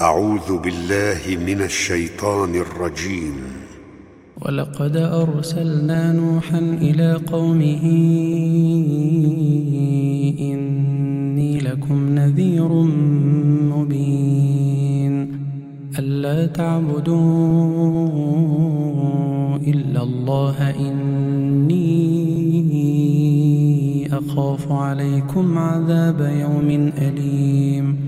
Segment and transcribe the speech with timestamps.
[0.00, 3.34] أعوذ بالله من الشيطان الرجيم.
[4.40, 7.82] ولقد أرسلنا نوحا إلى قومه
[10.38, 12.68] إني لكم نذير
[13.74, 15.38] مبين.
[15.98, 17.16] ألا تعبدوا
[19.56, 21.88] إلا الله إني
[24.12, 28.07] أخاف عليكم عذاب يوم أليم.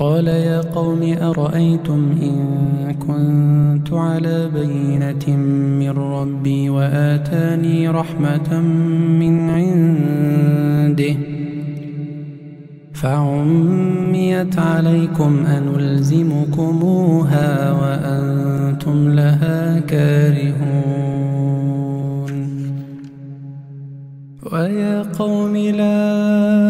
[0.00, 5.36] قال يا قوم أرأيتم إن كنت على بينة
[5.80, 8.60] من ربي وآتاني رحمة
[9.20, 11.14] من عنده
[12.92, 17.02] فعميت عليكم أنلزمكموها
[17.72, 21.10] وأنتم لها كارهون
[24.52, 26.69] ويا قوم لا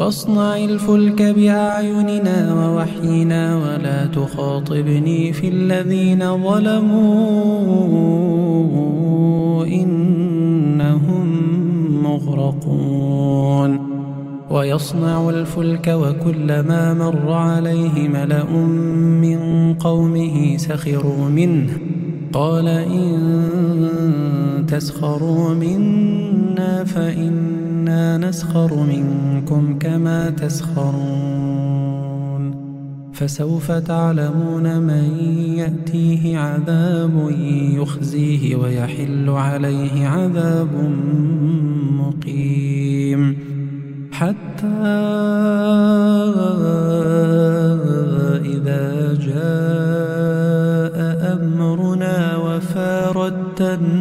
[0.00, 6.86] واصنع الفلك بأعيننا ووحينا ولا تخاطبني في الذين ظلموا
[9.66, 11.26] إنهم
[12.02, 13.90] مغرقون.
[14.50, 18.52] ويصنع الفلك وكلما مر عليه ملأ
[19.20, 21.78] من قومه سخروا منه.
[22.32, 23.20] قال إن
[24.68, 26.84] تسخروا منا
[28.16, 31.70] نسخر منكم كما تسخرون.
[33.12, 35.18] فسوف تعلمون من
[35.56, 37.30] يأتيه عذاب
[37.74, 40.68] يخزيه ويحل عليه عذاب
[41.92, 43.36] مقيم.
[44.12, 44.66] حتى
[48.44, 50.96] إذا جاء
[51.32, 53.99] أمرنا وفاردت الناس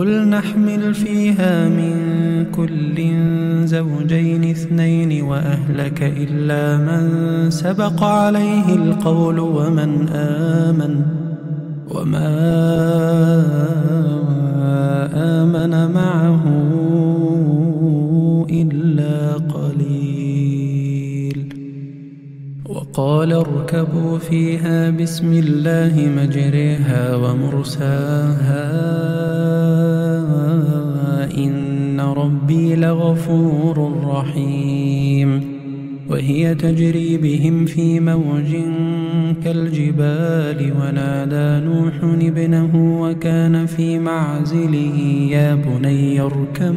[0.00, 1.94] قل نحمل فيها من
[2.52, 2.96] كل
[3.66, 7.04] زوجين اثنين وأهلك إلا من
[7.50, 11.02] سبق عليه القول ومن آمن
[11.90, 12.32] وما
[15.14, 16.44] آمن معه
[22.90, 28.64] وقال اركبوا فيها بسم الله مجريها ومرساها.
[31.38, 35.42] إن ربي لغفور رحيم.
[36.08, 38.56] وهي تجري بهم في موج
[39.44, 40.72] كالجبال.
[40.80, 46.76] ونادى نوح ابنه وكان في معزله يا بني اركم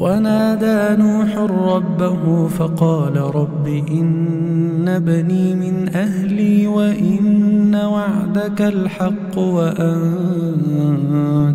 [0.00, 10.40] ونادى نوح ربه فقال رب إن ابني من أهلي وإن وعدك الحق وأنت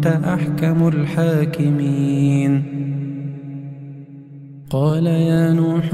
[0.07, 2.63] أحكم الحاكمين.
[4.69, 5.93] قال يا نوح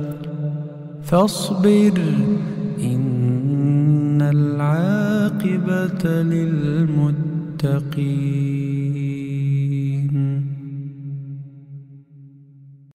[1.11, 1.97] فاصبر
[2.79, 7.41] إن العاقبة للمتقين.